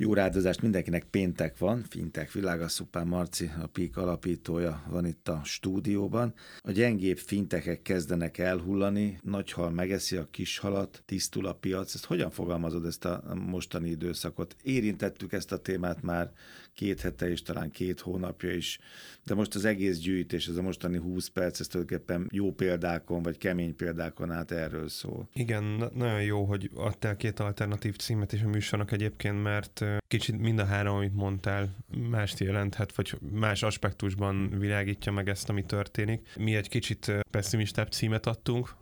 [0.00, 5.40] Jó rádozást mindenkinek péntek van, Fintek világa, Szupán Marci, a PIK alapítója van itt a
[5.44, 6.34] stúdióban.
[6.60, 11.94] A gyengébb fintekek kezdenek elhullani, nagy hal megeszi a kis halat, tisztul a piac.
[11.94, 14.56] Ezt hogyan fogalmazod ezt a mostani időszakot?
[14.62, 16.32] Érintettük ezt a témát már
[16.78, 18.78] két hete és talán két hónapja is,
[19.24, 23.38] de most az egész gyűjtés, ez a mostani 20 perc, ez tulajdonképpen jó példákon, vagy
[23.38, 25.28] kemény példákon át erről szól.
[25.32, 30.58] Igen, nagyon jó, hogy adtál két alternatív címet is a műsornak egyébként, mert kicsit mind
[30.58, 31.76] a három, amit mondtál,
[32.10, 36.28] mást jelenthet, vagy más aspektusban világítja meg ezt, ami történik.
[36.36, 38.74] Mi egy kicsit pessimistább címet adtunk,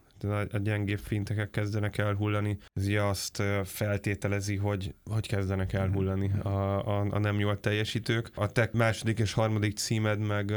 [0.52, 7.18] a gyengébb fintekek kezdenek elhullani, ez azt feltételezi, hogy hogy kezdenek elhullani a, a, a
[7.18, 8.30] nem jól teljesítők.
[8.34, 10.52] A te második és harmadik címed meg,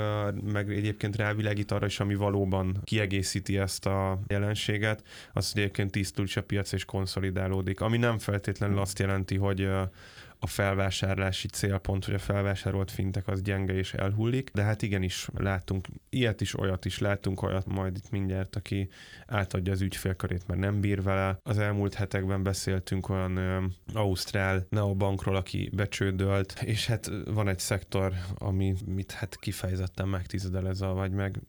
[0.51, 5.03] meg egyébként rávilágít arra is, ami valóban kiegészíti ezt a jelenséget,
[5.33, 9.69] az, hogy egyébként tisztul a piac és konszolidálódik, ami nem feltétlenül azt jelenti, hogy
[10.39, 15.87] a felvásárlási célpont, hogy a felvásárolt fintek az gyenge és elhullik, de hát igenis látunk
[16.09, 18.89] ilyet is, olyat is, látunk olyat majd itt mindjárt, aki
[19.27, 21.39] átadja az ügyfélkörét, mert nem bír vele.
[21.43, 28.13] Az elmúlt hetekben beszéltünk olyan ö, ausztrál neobankról, aki becsődölt, és hát van egy szektor,
[28.35, 31.41] ami mit hát kifejezetten megtizedel ez a, vagy meg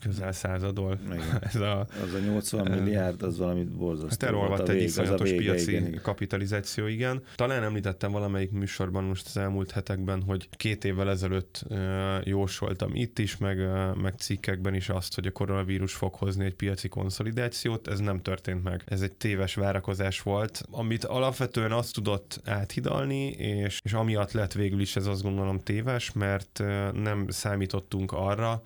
[0.00, 0.98] közel századol.
[1.40, 4.26] Ez a, az a 80 milliárd, az valami borzasztó.
[4.26, 6.02] Hát elolvadt egy iszonyatos piaci igen, igen.
[6.02, 7.22] kapitalizáció, igen.
[7.34, 11.78] Talán említettem valamelyik műsorban most az elmúlt hetekben, hogy két évvel ezelőtt uh,
[12.24, 16.54] jósoltam itt is, meg, uh, meg cikkekben is azt, hogy a koronavírus fog hozni egy
[16.54, 17.88] piaci konszolidációt.
[17.88, 18.82] Ez nem történt meg.
[18.86, 24.80] Ez egy téves várakozás volt, amit alapvetően azt tudott áthidalni, és, és amiatt lett végül
[24.80, 28.62] is ez azt gondolom téves, mert nem számítottunk arra,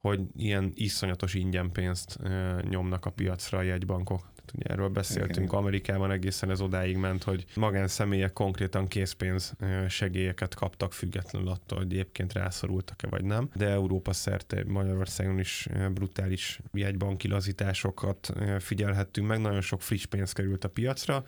[0.00, 2.18] hogy ilyen iszonyatos ingyen pénzt
[2.68, 4.20] nyomnak a piacra a jegybankok.
[4.20, 5.58] Tehát ugye erről beszéltünk, Igen.
[5.58, 9.54] Amerikában egészen ez odáig ment, hogy magánszemélyek konkrétan készpénz
[9.88, 13.50] segélyeket kaptak, függetlenül attól, hogy egyébként rászorultak-e vagy nem.
[13.54, 20.64] De Európa szerte Magyarországon is brutális jegybanki lazításokat figyelhettünk meg, nagyon sok friss pénz került
[20.64, 21.24] a piacra,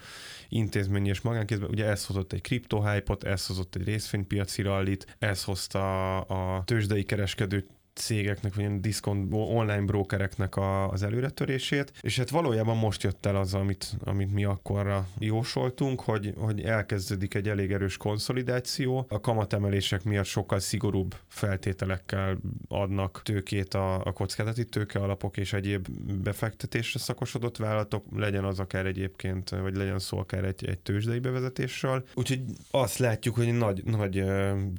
[0.48, 6.20] intézményi és magánkézben, ugye ez hozott egy kriptohype-ot, ez hozott egy részvénypiaci rallit, ez hozta
[6.20, 12.76] a tőzsdei kereskedő cégeknek, vagy ilyen diszkont online brokereknek a, az előretörését, és hát valójában
[12.76, 17.96] most jött el az, amit, amit mi akkorra jósoltunk, hogy, hogy elkezdődik egy elég erős
[17.96, 19.06] konszolidáció.
[19.08, 22.38] A kamatemelések miatt sokkal szigorúbb feltételekkel
[22.68, 25.88] adnak tőkét a, a kockázati tőke alapok és egyéb
[26.22, 32.04] befektetésre szakosodott vállalatok, legyen az akár egyébként, vagy legyen szó akár egy, egy tőzsdei bevezetésről.
[32.14, 34.24] Úgyhogy azt látjuk, hogy nagy, nagy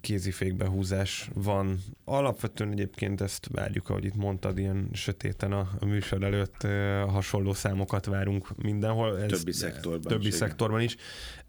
[0.02, 1.80] kézifékbehúzás van.
[2.06, 6.62] Alapvetően egyébként egyébként ezt várjuk, ahogy itt mondtad, ilyen sötéten a, a műsor előtt
[7.08, 9.22] hasonló számokat várunk mindenhol.
[9.22, 10.96] Ez, többi szektorban Többi is, szektorban is.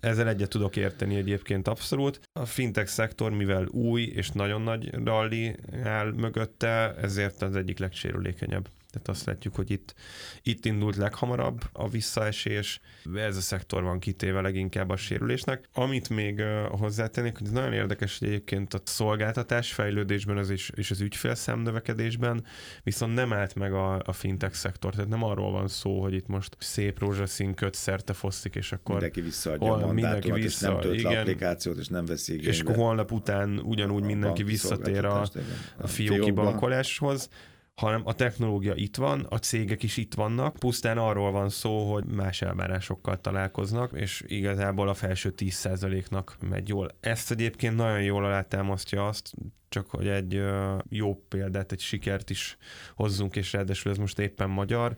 [0.01, 2.21] Ezzel egyet tudok érteni egyébként abszolút.
[2.33, 8.69] A fintech szektor, mivel új és nagyon nagy rally áll mögötte, ezért az egyik legsérülékenyebb.
[8.95, 9.95] Tehát azt látjuk, hogy itt,
[10.43, 12.81] itt indult leghamarabb a visszaesés,
[13.15, 15.69] ez a szektor van kitéve leginkább a sérülésnek.
[15.73, 20.91] Amit még hozzátennék, hogy ez nagyon érdekes, hogy egyébként a szolgáltatás fejlődésben az is, és
[20.91, 22.45] az ügyfélszám növekedésben
[22.83, 24.95] viszont nem állt meg a, a fintech szektor.
[24.95, 28.95] Tehát nem arról van szó, hogy itt most szép rózsaszín köt szerte fosztik, és akkor
[28.95, 32.51] mindenki visszaadja hol, a mindenki vissza, és nem tölt igen, applikációt, és nem veszi igénybe.
[32.51, 35.29] És akkor holnap után ugyanúgy mindenki visszatér a,
[35.77, 37.29] a fióki bankoláshoz
[37.75, 42.05] hanem a technológia itt van, a cégek is itt vannak, pusztán arról van szó, hogy
[42.05, 46.89] más elvárásokkal találkoznak, és igazából a felső 10%-nak megy jól.
[47.01, 49.33] Ezt egyébként nagyon jól alátámasztja azt,
[49.75, 50.43] csak hogy egy
[50.89, 52.57] jó példát, egy sikert is
[52.95, 54.97] hozzunk, és ráadásul ez most éppen magyar.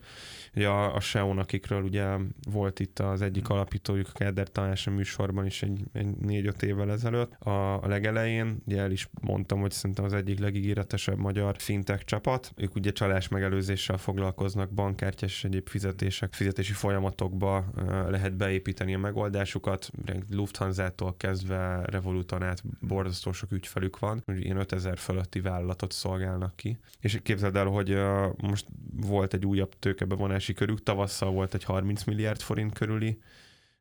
[0.55, 2.17] Ugye a, a SEON, akikről ugye
[2.51, 7.33] volt itt az egyik alapítójuk, a Keder Tanása műsorban is egy, egy négy-öt évvel ezelőtt.
[7.33, 12.53] A, a legelején, ugye el is mondtam, hogy szerintem az egyik legígéretesebb magyar fintech csapat.
[12.57, 17.65] Ők ugye csalás megelőzéssel foglalkoznak, bankkártyás és egyéb fizetések, fizetési folyamatokba
[18.09, 19.91] lehet beépíteni a megoldásukat.
[20.31, 24.23] Lufthansa-tól kezdve Revoluton át borzasztó sok ügyfelük van.
[24.27, 26.79] Ilyen 5000 fölötti vállalatot szolgálnak ki.
[27.01, 27.99] És képzeld el, hogy
[28.37, 33.19] most volt egy újabb tőkebevonási körük, tavasszal volt egy 30 milliárd forint körüli,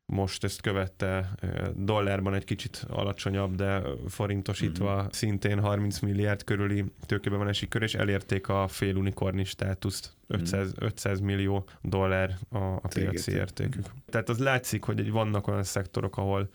[0.06, 1.34] most ezt követte
[1.74, 5.06] dollárban egy kicsit alacsonyabb, de forintosítva mm-hmm.
[5.10, 10.16] szintén 30 milliárd körüli tőkebevonási kör, és elérték a fél unikorni státuszt.
[10.26, 10.86] 500, mm.
[10.86, 13.88] 500 millió dollár a, a piaci értékük.
[13.88, 13.98] Mm.
[14.10, 16.50] Tehát az látszik, hogy egy, vannak olyan szektorok, ahol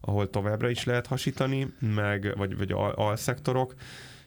[0.00, 3.74] ahol továbbra is lehet hasítani, meg, vagy, vagy al- alszektorok,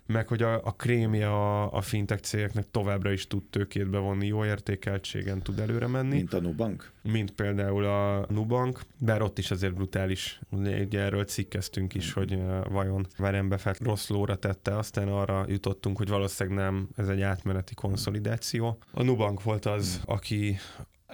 [0.06, 4.46] meg hogy a, a krémje a, a fintech cégeknek továbbra is tud tőkét bevonni, jó
[4.46, 6.16] értékeltségen tud előre menni.
[6.16, 6.92] Mint a Nubank?
[7.02, 10.40] Mint például a Nubank, bár ott is azért brutális.
[10.50, 12.40] Ugye erről cikkeztünk is, hogy
[12.70, 17.74] vajon Warren Buffett rossz lóra tette, aztán arra jutottunk, hogy valószínűleg nem, ez egy átmeneti
[17.74, 18.78] konszolidáció.
[18.92, 20.58] A Nubank volt az, aki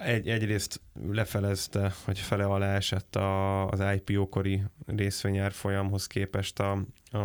[0.04, 0.80] egy, egyrészt
[1.10, 6.84] lefelezte, hogy fele alá esett a, az IPO-kori részvényárfolyamhoz képest a,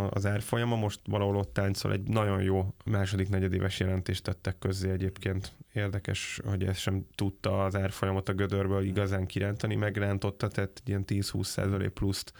[0.10, 5.52] az árfolyama, most valahol ott táncol egy nagyon jó második negyedéves jelentést tettek közzé egyébként.
[5.74, 11.90] Érdekes, hogy ez sem tudta az árfolyamot a gödörből igazán kirántani, megrántotta, tehát ilyen 10-20
[11.94, 12.34] pluszt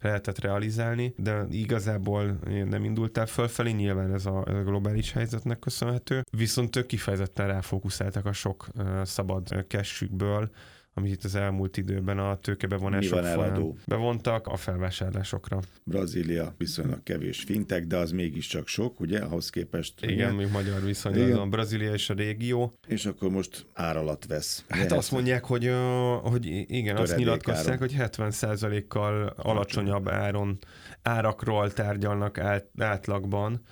[0.00, 6.22] lehetett realizálni, de igazából nem indultál fölfelé, nyilván ez a, ez a globális helyzetnek köszönhető,
[6.30, 8.68] viszont ők kifejezetten ráfókuszáltak a sok
[9.02, 10.50] szabad cashükből,
[10.98, 15.60] amit itt az elmúlt időben a tőkebevonások folyamán bevontak a felvásárlásokra.
[15.84, 20.02] Brazília viszonylag kevés fintek, de az mégiscsak sok, ugye, ahhoz képest.
[20.02, 20.44] Igen, ugye?
[20.44, 22.78] még magyar viszonylag a Brazília és a régió.
[22.86, 24.64] És akkor most ár alatt vesz.
[24.68, 24.92] Hát lehet.
[24.92, 25.70] azt mondják, hogy,
[26.22, 27.78] hogy igen, azt nyilatkozták, áron.
[27.78, 30.58] hogy 70%-kal alacsonyabb áron,
[31.02, 33.62] árakról tárgyalnak át, átlagban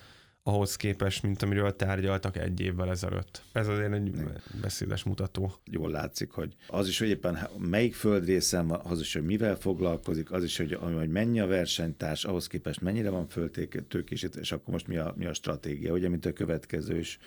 [0.47, 3.41] ahhoz képest, mint amiről tárgyaltak egy évvel ezelőtt.
[3.51, 4.11] Ez azért egy
[4.61, 5.53] beszédes mutató.
[5.65, 10.31] Jól látszik, hogy az is, hogy éppen melyik földrészen van, az is, hogy mivel foglalkozik,
[10.31, 14.87] az is, hogy, hogy mennyi a versenytárs, ahhoz képest mennyire van föltőkésít, és akkor most
[14.87, 17.19] mi a, mi a stratégia, ugye, mint a következő is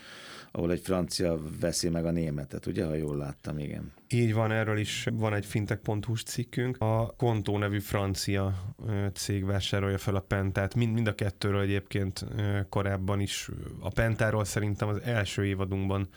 [0.50, 3.92] ahol egy francia veszi meg a németet, ugye, ha jól láttam, igen.
[4.10, 6.76] Így van, erről is van egy fintech.hu cikkünk.
[6.80, 8.74] A Kontó nevű francia
[9.12, 10.74] cég vásárolja fel a Pentát.
[10.74, 12.26] Mind, mind a kettőről egyébként
[12.68, 13.48] korábban is.
[13.80, 16.08] A Pentáról szerintem az első évadunkban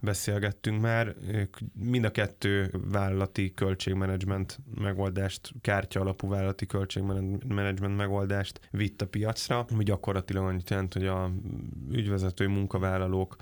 [0.00, 1.14] beszélgettünk már.
[1.72, 9.84] Mind a kettő vállalati költségmenedzsment megoldást, kártya alapú vállalati költségmenedzsment megoldást vitt a piacra, ami
[9.84, 11.30] gyakorlatilag annyit jelent, hogy a
[11.90, 13.36] ügyvezető munkavállalók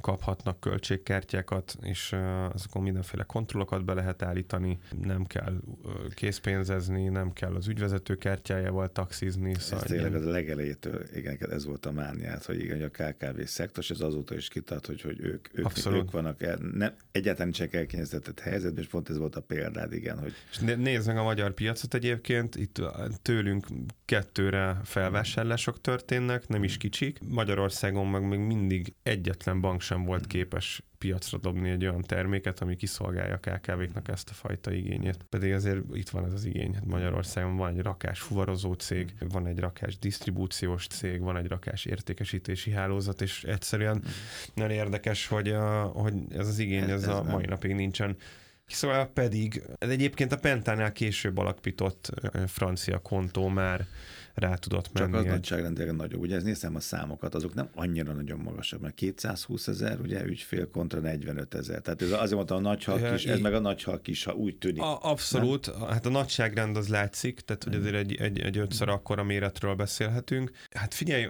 [0.00, 2.16] kaphatnak költségkártyákat, és
[2.52, 5.60] azokon mindenféle kontrollokat be lehet állítani, nem kell
[6.14, 9.54] készpénzezni, nem kell az ügyvezető kártyájával taxizni.
[9.54, 13.84] Ez szóval tényleg az legelejétől, igen, ez volt a mániát, hogy igen, a KKV szektor,
[13.84, 17.74] és ez azóta is kitart, hogy, hogy ők, ők, ők vannak el, nem, egyáltalán csak
[17.74, 20.18] elkényeztetett helyzetben, és pont ez volt a példád, igen.
[20.18, 20.32] Hogy...
[20.50, 22.80] És nézd meg a magyar piacot egyébként, itt
[23.22, 23.66] tőlünk
[24.04, 27.18] kettőre felvásárlások történnek, nem is kicsik.
[27.28, 32.76] Magyarországon meg még mindig egyetlen bank sem volt képes piacra dobni egy olyan terméket, ami
[32.76, 35.26] kiszolgálja a KKV-knak ezt a fajta igényét.
[35.28, 36.74] Pedig azért itt van ez az igény.
[36.74, 41.84] Hát Magyarországon van egy rakás fuvarozó cég, van egy rakás disztribúciós cég, van egy rakás
[41.84, 44.02] értékesítési hálózat, és egyszerűen
[44.54, 48.16] nagyon érdekes, hogy, a, hogy ez az igény ez, ez a mai napig nincsen.
[48.66, 52.10] Szóval pedig, ez egyébként a Pentánál később alapított
[52.46, 53.86] francia kontó már
[54.34, 55.12] rá tudott menni.
[55.12, 56.20] Csak az nagyságrendileg nagyobb.
[56.20, 60.70] Ugye ez nézem a számokat, azok nem annyira nagyon magasabb, mert 220 ezer ugye ügyfél
[60.70, 61.80] kontra 45 ezer.
[61.80, 64.32] Tehát ez azért mondtam a nagy hal kis, ez meg a nagy hal kis, ha
[64.32, 64.82] úgy tűnik.
[64.82, 65.88] A, abszolút, nem?
[65.88, 70.50] hát a nagyságrend az látszik, tehát hogy azért egy, egy, egy ötször akkora méretről beszélhetünk.
[70.70, 71.28] Hát figyelj,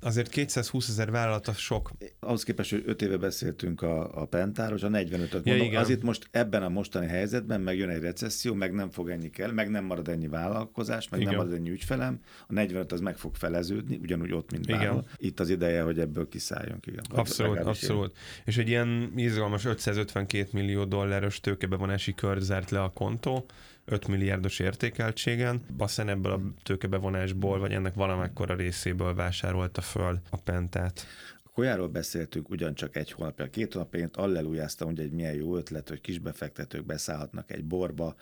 [0.00, 1.90] azért 220 ezer vállalat az sok.
[2.20, 6.02] Ahhoz képest, hogy 5 éve beszéltünk a, a pentáros, a 45-öt ja, mondom, az itt
[6.02, 9.84] most ebben a mostani helyzetben megjön egy recesszió, meg nem fog ennyi kell, meg nem
[9.84, 11.32] marad ennyi vállalkozás, meg igen.
[11.32, 15.04] nem marad ennyi ügyfelem, a 45 az meg fog feleződni, ugyanúgy ott, mint igen.
[15.16, 16.86] Itt az ideje, hogy ebből kiszálljunk.
[16.86, 17.04] Igen.
[17.10, 18.10] Abszolút, abszolút.
[18.10, 18.42] Én.
[18.44, 23.46] És egy ilyen izgalmas 552 millió dolláros tőkebevonási kör zárt le a kontó,
[23.84, 25.62] 5 milliárdos értékeltségen.
[25.76, 31.06] Bassen ebből a tőkebevonásból, vagy ennek valamekkora részéből vásárolta föl a pentát.
[31.52, 36.00] Kolyáról beszéltünk ugyancsak egy hónapja, két hónapja, én allelujáztam, hogy egy milyen jó ötlet, hogy
[36.00, 38.14] kisbefektetők beszállhatnak egy borba,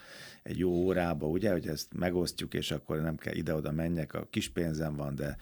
[0.43, 4.49] egy jó órába, ugye, hogy ezt megosztjuk, és akkor nem kell ide-oda menjek, a kis
[4.49, 5.37] pénzem van, de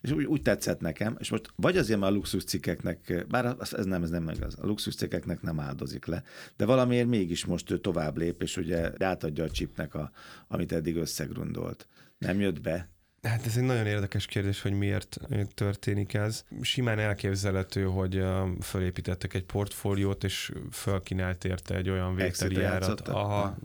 [0.00, 4.02] és úgy, úgy tetszett nekem, és most vagy azért már a luxuscikkeknek, bár ez nem,
[4.02, 6.22] ez nem meg az, a luxuscikkeknek nem áldozik le,
[6.56, 10.10] de valamiért mégis most ő tovább lép, és ugye átadja a chipnek, a,
[10.48, 11.86] amit eddig összegrundolt.
[12.18, 12.91] Nem jött be,
[13.28, 15.18] Hát ez egy nagyon érdekes kérdés, hogy miért
[15.54, 16.44] történik ez.
[16.60, 18.24] Simán elképzelhető, hogy
[18.60, 23.08] fölépítettek egy portfóliót, és fölkínált érte egy olyan vételi árat.
[23.08, 23.56] Aha,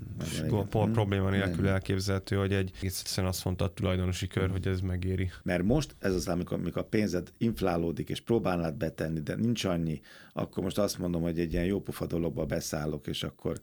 [0.70, 5.32] probléma nélkül elképzelhető, hogy egy egyszerűen azt mondta a tulajdonosi kör, hogy ez megéri.
[5.44, 10.02] Mert most ez az, amikor, amikor a pénzed inflálódik, és próbálnád betenni, de nincs annyi,
[10.34, 13.60] akkor most azt mondom, hogy egy ilyen jó pufa dologba beszállok, és akkor...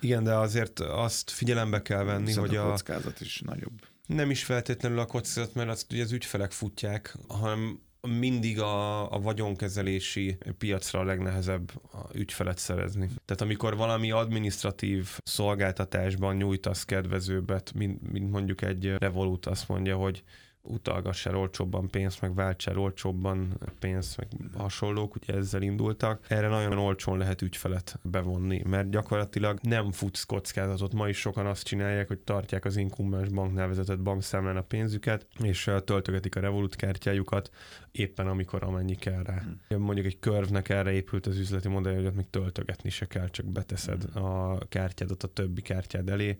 [0.00, 2.68] Igen, de azért azt figyelembe kell venni, hogy a...
[2.68, 7.80] kockázat is nagyobb nem is feltétlenül a kockázat, mert azt ugye az ügyfelek futják, hanem
[8.00, 13.10] mindig a, a vagyonkezelési piacra a legnehezebb a ügyfelet szerezni.
[13.24, 20.22] Tehát amikor valami administratív szolgáltatásban nyújtasz kedvezőbbet, mint, mint mondjuk egy Revolut azt mondja, hogy
[20.68, 26.24] utalgassál olcsóbban pénzt, meg váltsál olcsóbban pénzt, meg hasonlók, ugye ezzel indultak.
[26.28, 30.94] Erre nagyon olcsón lehet ügyfelet bevonni, mert gyakorlatilag nem futsz kockázatot.
[30.94, 35.70] Ma is sokan azt csinálják, hogy tartják az inkumbens banknál vezetett bankszámlán a pénzüket, és
[35.84, 37.50] töltögetik a Revolut kártyájukat
[37.92, 39.42] éppen amikor amennyi kell rá.
[39.68, 39.82] Hmm.
[39.82, 43.46] Mondjuk egy körvnek erre épült az üzleti modell, hogy ott még töltögetni se kell, csak
[43.46, 44.24] beteszed hmm.
[44.24, 46.36] a kártyádat a többi kártyád elé,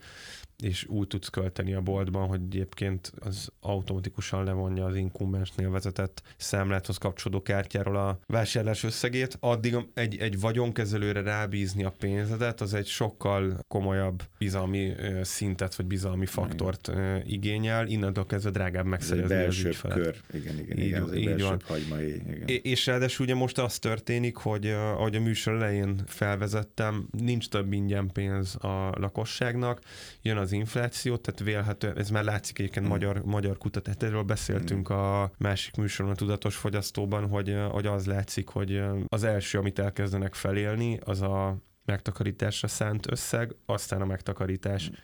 [0.62, 6.96] és úgy tudsz költeni a boltban, hogy egyébként az automatikusan levonja az inkumbensnél vezetett számláthoz
[6.96, 9.36] kapcsolódó kártyáról a vásárlás összegét.
[9.40, 16.26] Addig egy, egy vagyonkezelőre rábízni a pénzedet, az egy sokkal komolyabb bizalmi szintet, vagy bizalmi
[16.26, 17.22] faktort igen.
[17.26, 17.86] igényel.
[17.86, 19.96] Innentől kezdve drágább megszerezni az ügyfelet.
[19.96, 20.16] kör.
[20.32, 21.02] Igen, igen, így, igen.
[21.02, 21.60] Az így van.
[21.66, 22.60] Hagymai, igen.
[22.62, 28.10] És ráadásul ugye most az történik, hogy ahogy a műsor elején felvezettem, nincs több ingyen
[28.12, 29.80] pénz a lakosságnak,
[30.22, 32.88] jön az infláció, tehát vélhető, ez már látszik egyébként mm.
[32.88, 34.96] magyar, magyar kutatás, erről beszéltünk mm.
[34.96, 40.34] a másik műsoron, a tudatos fogyasztóban, hogy, hogy az látszik, hogy az első, amit elkezdenek
[40.34, 44.94] felélni, az a megtakarításra szánt összeg, aztán a megtakarítás mm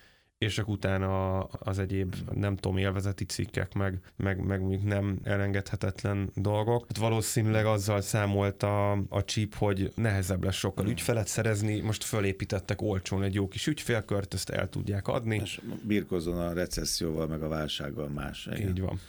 [0.43, 6.85] és csak utána az egyéb, nem tudom, élvezeti cikkek, meg, meg, meg nem elengedhetetlen dolgok.
[6.89, 12.83] Hát valószínűleg azzal számolt a, a chip, hogy nehezebb lesz sokkal ügyfelet szerezni, most fölépítettek
[12.83, 15.41] olcsón egy jó kis ügyfélkört, ezt el tudják adni.
[15.43, 18.49] És birkozzon a recesszióval, meg a válsággal más.
[18.53, 18.69] Igen.
[18.69, 19.01] Így van.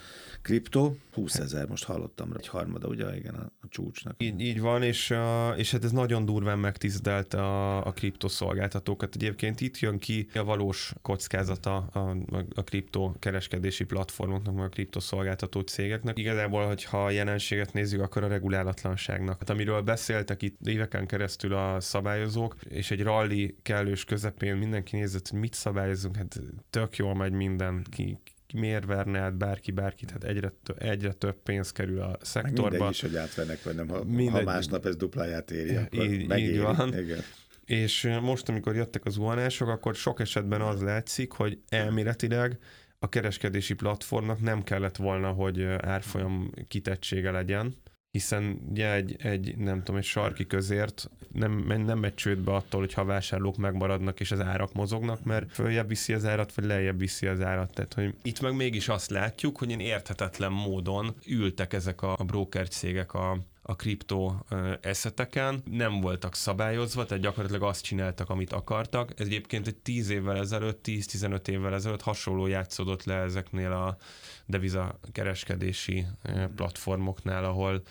[0.44, 4.14] Kriptó, 20 ezer, most hallottam, egy harmada, ugye, igen, a, a csúcsnak.
[4.18, 5.14] Így, így van, és,
[5.56, 9.14] és hát ez nagyon durván megtisztelt a, a kriptoszolgáltatókat.
[9.14, 10.92] Egyébként itt jön ki a valós
[11.26, 16.18] kockázata a, a, a kripto kereskedési platformoknak, meg a kriptoszolgáltató cégeknek.
[16.18, 19.38] Igazából, hogyha a jelenséget nézzük, akkor a regulálatlanságnak.
[19.38, 25.28] Hát amiről beszéltek itt éveken keresztül a szabályozók, és egy rally kellős közepén mindenki nézett,
[25.28, 26.40] hogy mit szabályozunk, hát
[26.70, 28.18] tök jól megy minden, ki,
[28.54, 32.70] miért verne át bárki bárkit, hát egyre, egyre több pénz kerül a szektorba.
[32.70, 34.28] Mindegy is, hogy átvennek, vagy nem, ha, Mindegy.
[34.30, 36.52] ha másnap ez dupláját éri, akkor így, megéri.
[36.52, 36.98] Így van.
[36.98, 37.20] Igen.
[37.64, 42.58] És most, amikor jöttek az zuhanások, akkor sok esetben az látszik, hogy elméletileg
[42.98, 47.76] a kereskedési platformnak nem kellett volna, hogy árfolyam kitettsége legyen,
[48.10, 52.92] hiszen ugye egy, egy, nem tudom, egy sarki közért nem, nem megy csődbe attól, hogy
[52.92, 57.26] ha vásárlók megmaradnak és az árak mozognak, mert följebb viszi az árat, vagy lejjebb viszi
[57.26, 57.72] az árat.
[57.72, 62.68] Tehát, hogy itt meg mégis azt látjuk, hogy én érthetetlen módon ültek ezek a broker
[62.68, 64.46] cégek a, a kriptó
[64.80, 69.20] eszeteken, nem voltak szabályozva, tehát gyakorlatilag azt csináltak, amit akartak.
[69.20, 73.96] Ez egyébként egy 10 évvel ezelőtt, 10-15 évvel ezelőtt hasonló játszódott le ezeknél a
[74.46, 76.06] deviza kereskedési
[76.56, 77.82] platformoknál, ahol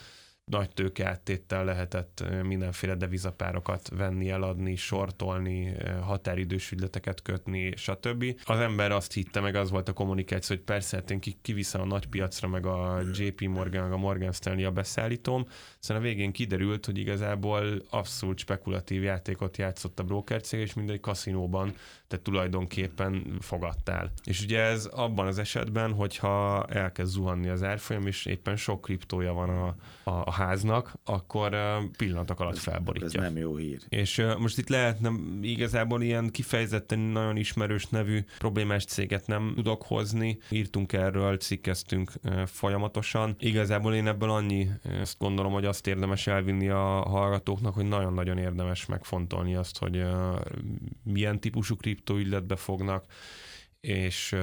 [0.46, 8.26] nagy tőkeáttéttel lehetett mindenféle devizapárokat venni, eladni, sortolni, határidős ügyleteket kötni, stb.
[8.46, 11.86] Az ember azt hitte, meg az volt a kommunikáció, hogy persze, hát én kiviszem a
[11.86, 15.46] nagy piacra, meg a JP Morgan, meg a Morgan Stanley a beszállítóm,
[15.80, 21.74] szóval a végén kiderült, hogy igazából abszolút spekulatív játékot játszott a brokercég, és mindegy kaszinóban
[22.14, 24.12] te tulajdonképpen fogadtál.
[24.24, 29.34] És ugye ez abban az esetben, hogyha elkezd zuhanni az árfolyam, és éppen sok kriptója
[29.34, 31.58] van a, a, a háznak, akkor
[31.98, 33.22] pillanatok alatt felborítja.
[33.22, 33.80] Ez nem jó hír.
[33.90, 40.38] És most itt lehetne igazából ilyen kifejezetten nagyon ismerős nevű problémás céget nem tudok hozni.
[40.50, 42.12] Írtunk erről, cikkeztünk
[42.46, 43.36] folyamatosan.
[43.40, 48.86] Igazából én ebből annyi, ezt gondolom, hogy azt érdemes elvinni a hallgatóknak, hogy nagyon-nagyon érdemes
[48.86, 50.06] megfontolni azt, hogy
[51.04, 53.06] milyen típusú kriptoügyletbe fognak,
[53.82, 54.36] és,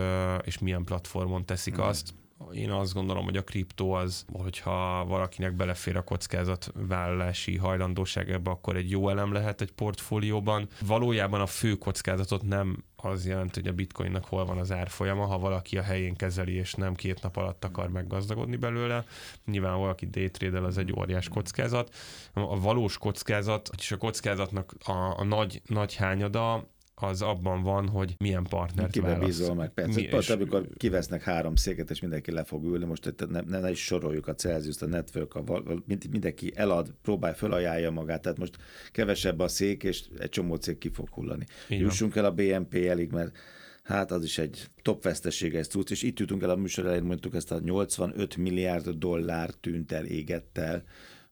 [0.42, 1.80] és milyen platformon teszik mm.
[1.80, 2.14] azt
[2.52, 8.76] én azt gondolom, hogy a kriptó az, hogyha valakinek belefér a kockázatvállalási hajlandóság ebbe, akkor
[8.76, 10.68] egy jó elem lehet egy portfólióban.
[10.86, 15.38] Valójában a fő kockázatot nem az jelent, hogy a bitcoinnak hol van az árfolyama, ha
[15.38, 19.04] valaki a helyén kezeli, és nem két nap alatt akar meggazdagodni belőle.
[19.44, 21.94] Nyilván valaki daytrade az egy óriás kockázat.
[22.32, 26.68] A valós kockázat, és a kockázatnak a, a nagy, nagy hányada
[27.02, 29.26] az abban van, hogy milyen partnert Kibe válasz.
[29.26, 30.00] bízol meg, persze.
[30.00, 30.30] Mi, és...
[30.30, 34.28] amikor kivesznek három széket, és mindenki le fog ülni, most ne, ne, ne is soroljuk
[34.28, 35.62] a Celsius, a Network, a,
[36.10, 38.56] mindenki elad, próbál fölajánlja magát, tehát most
[38.92, 41.46] kevesebb a szék, és egy csomó cég ki fog hullani.
[41.68, 41.82] Igen.
[41.82, 43.36] Jussunk el a BNP elig, mert
[43.82, 47.34] hát az is egy top veszteséges cucc, és itt jutunk el a műsor elején, mondtuk
[47.34, 50.84] ezt a 85 milliárd dollár tűnt el, égett el,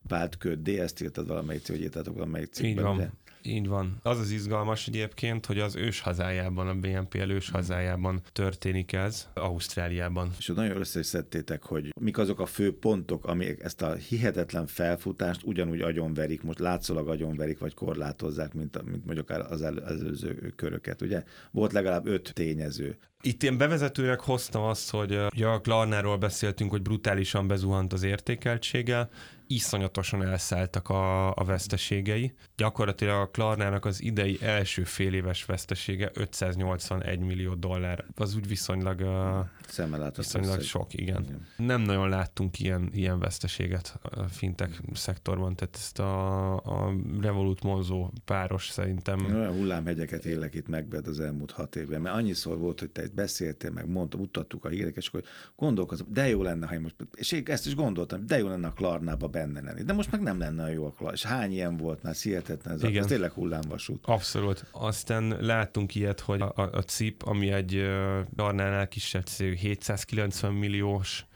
[0.08, 2.92] vált köddé, ezt írtad valamelyik, hogy írtatok valamelyik cikkben.
[2.92, 3.12] Így van.
[3.42, 3.96] Így van.
[4.02, 10.30] Az az izgalmas egyébként, hogy az ős hazájában, a BNP ős hazájában történik ez, Ausztráliában.
[10.38, 15.80] És nagyon összeszedtétek, hogy mik azok a fő pontok, amik ezt a hihetetlen felfutást ugyanúgy
[15.80, 21.02] agyonverik, most látszólag agyonverik, vagy korlátozzák, mint, mint mondjuk az előző köröket.
[21.02, 22.96] Ugye volt legalább öt tényező.
[23.22, 29.08] Itt én bevezetőnek hoztam azt, hogy ugye a Klarnáról beszéltünk, hogy brutálisan bezuhant az értékeltsége,
[29.48, 32.32] iszonyatosan elszálltak a, a veszteségei.
[32.56, 38.04] Gyakorlatilag a Klarnának az idei első fél éves vesztesége 581 millió dollár.
[38.16, 41.22] Az úgy viszonylag, uh, viszonylag sok, igen.
[41.22, 41.46] igen.
[41.56, 48.10] Nem nagyon láttunk ilyen, ilyen veszteséget a fintech szektorban, tehát ezt a, a Revolut Monzo
[48.24, 49.18] páros szerintem.
[49.18, 53.07] Én olyan hullámhegyeket élek itt megbed az elmúlt hat évben, mert annyiszor volt, hogy te
[53.08, 55.22] itt beszéltél, meg mondtam, mutattuk a híreket, és akkor
[55.56, 58.66] gondolkozom, de jó lenne, ha én most, és én ezt is gondoltam, de jó lenne
[58.66, 59.82] a Klarnába benne lenni.
[59.82, 62.82] De most meg nem lenne a jó a És hány ilyen volt már, hihetetlen, ez,
[62.82, 63.02] Igen.
[63.02, 64.04] ez tényleg hullámvasút.
[64.06, 64.64] Abszolút.
[64.70, 67.86] Aztán láttunk ilyet, hogy a, a CIP, ami egy
[68.34, 71.26] Darnánál kisebb cég, 790 milliós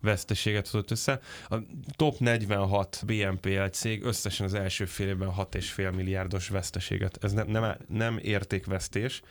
[0.00, 1.20] veszteséget hozott össze.
[1.48, 1.56] A
[1.96, 7.18] top 46 BNPL cég összesen az első fél évben 6,5 milliárdos veszteséget.
[7.24, 9.22] Ez nem, nem, nem értékvesztés,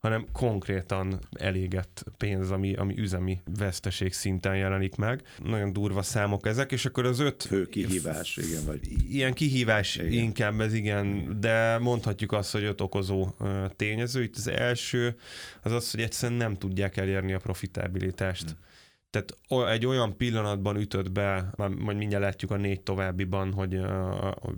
[0.00, 5.22] hanem konkrétan elégett pénz, ami, ami üzemi veszteség szinten jelenik meg.
[5.44, 7.42] Nagyon durva számok ezek, és akkor az öt...
[7.42, 8.80] Fő kihívás, igen, vagy...
[9.10, 10.12] Ilyen kihívás igen.
[10.12, 13.28] inkább ez, igen, de mondhatjuk azt, hogy öt okozó
[13.76, 14.22] tényező.
[14.22, 15.16] Itt az első
[15.62, 18.44] az az, hogy egyszerűen nem tudják elérni a profitabilitást.
[18.44, 18.68] Hmm
[19.10, 19.36] tehát
[19.70, 23.80] egy olyan pillanatban ütött be, majd mindjárt látjuk a négy továbbiban, hogy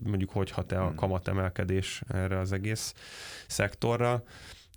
[0.03, 0.95] mondjuk hogy hat-e a hmm.
[0.95, 2.95] kamatemelkedés erre az egész
[3.47, 4.23] szektorra,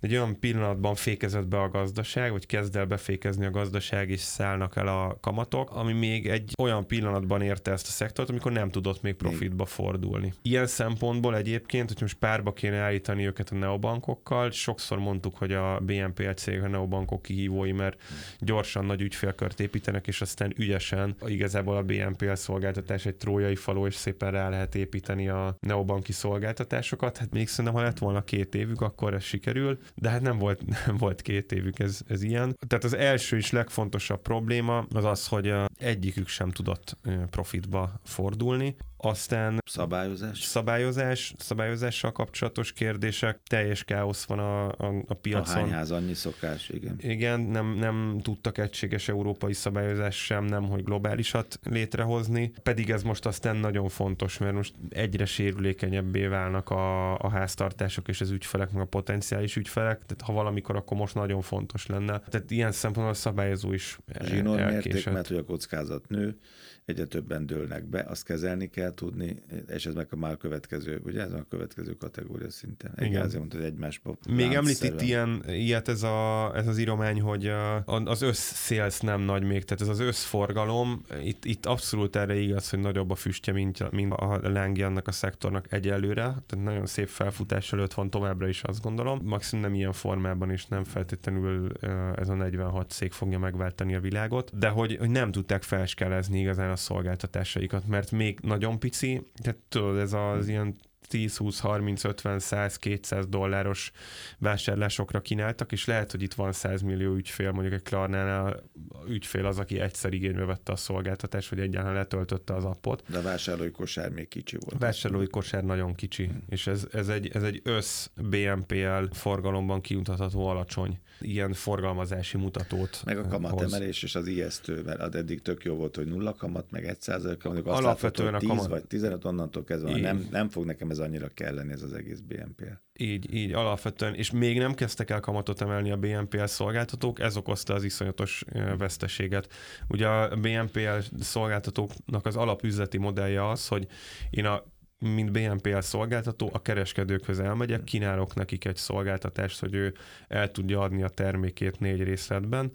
[0.00, 4.76] egy olyan pillanatban fékezett be a gazdaság, vagy kezd el befékezni a gazdaság, és szállnak
[4.76, 9.02] el a kamatok, ami még egy olyan pillanatban érte ezt a szektort, amikor nem tudott
[9.02, 10.32] még profitba fordulni.
[10.42, 15.80] Ilyen szempontból egyébként, hogy most párba kéne állítani őket a neobankokkal, sokszor mondtuk, hogy a
[15.80, 18.02] BNPL cég a neobankok kihívói, mert
[18.38, 23.94] gyorsan nagy ügyfélkört építenek, és aztán ügyesen igazából a BNPL szolgáltatás egy trójai faló, és
[23.94, 27.16] szépen rá lehet építeni a neobanki szolgáltatásokat.
[27.16, 30.66] Hát még szerintem, ha lett volna két évük, akkor ez sikerül de hát nem volt,
[30.86, 32.58] nem volt két évük ez, ez ilyen.
[32.66, 36.96] Tehát az első és legfontosabb probléma az az, hogy egyikük sem tudott
[37.30, 38.76] profitba fordulni.
[38.96, 40.42] Aztán szabályozás.
[40.42, 45.56] Szabályozás, szabályozással kapcsolatos kérdések, teljes káosz van a, a, a piacon.
[45.56, 46.96] A hányház annyi szokás, igen.
[46.98, 53.26] Igen, nem, nem tudtak egységes európai szabályozás sem, nem, hogy globálisat létrehozni, pedig ez most
[53.26, 58.82] aztán nagyon fontos, mert most egyre sérülékenyebbé válnak a, a háztartások és az ügyfelek, meg
[58.82, 62.18] a potenciális ügyfelek, tehát ha valamikor, akkor most nagyon fontos lenne.
[62.18, 66.38] Tehát ilyen szempontból a szabályozó is Zsinór mérték, mert hogy a kockázat nő,
[66.86, 69.36] egyre többen dőlnek be, azt kezelni kell tudni,
[69.68, 72.92] és ez meg a már következő, ugye ez a következő kategória szinten.
[72.98, 73.22] Igen.
[73.22, 74.16] Ezért mondta, hogy egymásba.
[74.28, 77.52] Még említ itt ilyen, ilyet ez, a, ez az íromány, hogy
[77.84, 82.78] az összszélsz nem nagy még, tehát ez az összforgalom, itt, itt abszolút erre igaz, hogy
[82.78, 87.72] nagyobb a füstje, mint, mint a lángja annak a szektornak egyelőre, tehát nagyon szép felfutás
[87.72, 89.20] előtt van továbbra is azt gondolom.
[89.24, 91.72] Maximum nem ilyen formában is nem feltétlenül
[92.16, 96.70] ez a 46 cég fogja megváltani a világot, de hogy, hogy nem tudták felskelezni igazán
[96.70, 102.38] a szolgáltatásaikat, mert még nagyon pici, tehát tudod, ez az ilyen 10, 20, 30, 50,
[102.38, 103.92] 100, 200 dolláros
[104.38, 108.62] vásárlásokra kínáltak, és lehet, hogy itt van 100 millió ügyfél, mondjuk egy Klarnánál
[109.08, 113.02] ügyfél az, aki egyszer igénybe vette a szolgáltatást, vagy egyáltalán letöltötte az appot.
[113.10, 114.74] De a vásárlói kosár még kicsi volt.
[114.74, 116.42] A vásárlói kosár nagyon kicsi, hmm.
[116.48, 123.02] és ez, ez, egy, ez egy össz BNPL forgalomban kimutatható alacsony ilyen forgalmazási mutatót.
[123.04, 126.84] Meg a kamatemelés és az ijesztő, mert eddig tök jó volt, hogy nulla kamat, meg
[126.84, 128.70] egy százalék, mondjuk azt Alapvetően látható, 10 kamat...
[128.70, 132.72] vagy 15 onnantól kezdve, nem, nem fog nekem ez annyira kelleni, ez az egész BNPL.
[132.98, 137.74] Így, így, alapvetően, és még nem kezdtek el kamatot emelni a BNPL szolgáltatók, ez okozta
[137.74, 138.44] az iszonyatos
[138.78, 139.52] veszteséget.
[139.88, 143.86] Ugye a BNPL szolgáltatóknak az alapüzleti modellje az, hogy
[144.30, 144.64] én a
[144.98, 149.94] mint BNPL szolgáltató, a kereskedőkhöz elmegyek, kínálok nekik egy szolgáltatást, hogy ő
[150.28, 152.72] el tudja adni a termékét négy részletben.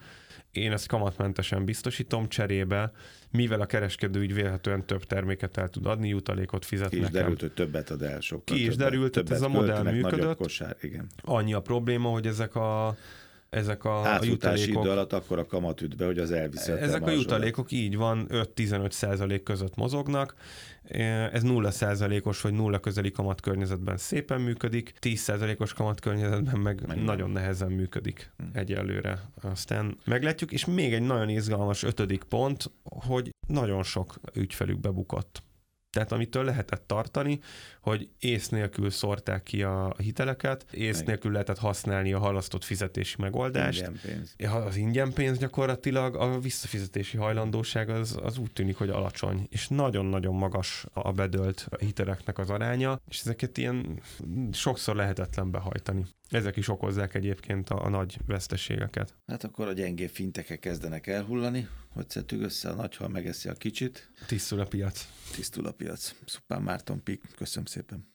[0.51, 2.91] Én ezt kamatmentesen biztosítom, cserébe,
[3.31, 7.21] mivel a kereskedő így vélhetően több terméket el tud adni, jutalékot fizet Ki is nekem.
[7.21, 8.55] derült, hogy többet ad el sokkal.
[8.55, 10.37] Ki is többet, derült, hogy ez a modell működött.
[10.37, 11.07] Kosár, igen.
[11.21, 12.95] Annyi a probléma, hogy ezek a
[13.51, 14.83] ezek a, a jutalékok...
[14.83, 18.27] idő alatt akkor a kamat üt be, hogy az elviszett Ezek a jutalékok így van,
[18.29, 20.35] 5-15 százalék között mozognak,
[21.31, 26.87] ez 0 százalékos vagy nulla közeli kamat környezetben szépen működik, 10 százalékos kamat környezetben meg,
[26.87, 28.57] meg nagyon nehezen működik hm.
[28.57, 29.21] egyelőre.
[29.41, 35.43] Aztán meglátjuk, és még egy nagyon izgalmas ötödik pont, hogy nagyon sok ügyfelük bebukott.
[35.91, 37.39] Tehát amitől lehetett tartani,
[37.81, 41.07] hogy ész nélkül szórták ki a hiteleket, ész Meg.
[41.07, 43.79] nélkül lehetett használni a halasztott fizetési megoldást.
[43.79, 44.35] Ingyen pénz.
[44.65, 50.35] Az ingyen pénz gyakorlatilag, a visszafizetési hajlandóság az, az úgy tűnik, hogy alacsony, és nagyon-nagyon
[50.35, 54.01] magas a bedölt hiteleknek az aránya, és ezeket ilyen
[54.51, 56.05] sokszor lehetetlen behajtani.
[56.31, 59.15] Ezek is okozzák egyébként a, a nagy veszteségeket.
[59.27, 64.11] Hát akkor a gyengébb fintekek kezdenek elhullani, hogy szedtük össze, a nagyhal megeszi a kicsit.
[64.27, 65.07] Tisztul a piac.
[65.35, 66.15] Tisztul a piac.
[66.25, 68.07] Szupán Márton Pik, köszönöm szépen.